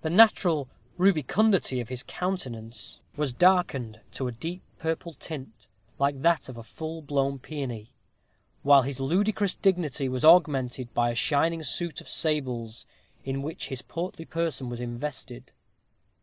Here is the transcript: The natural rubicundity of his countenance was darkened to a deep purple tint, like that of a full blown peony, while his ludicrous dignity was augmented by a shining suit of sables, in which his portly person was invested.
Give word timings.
The 0.00 0.08
natural 0.08 0.70
rubicundity 0.96 1.78
of 1.82 1.90
his 1.90 2.02
countenance 2.02 3.00
was 3.16 3.34
darkened 3.34 4.00
to 4.12 4.26
a 4.26 4.32
deep 4.32 4.62
purple 4.78 5.12
tint, 5.12 5.68
like 5.98 6.22
that 6.22 6.48
of 6.48 6.56
a 6.56 6.62
full 6.62 7.02
blown 7.02 7.38
peony, 7.38 7.92
while 8.62 8.80
his 8.80 8.98
ludicrous 8.98 9.54
dignity 9.54 10.08
was 10.08 10.24
augmented 10.24 10.94
by 10.94 11.10
a 11.10 11.14
shining 11.14 11.62
suit 11.62 12.00
of 12.00 12.08
sables, 12.08 12.86
in 13.24 13.42
which 13.42 13.68
his 13.68 13.82
portly 13.82 14.24
person 14.24 14.70
was 14.70 14.80
invested. 14.80 15.52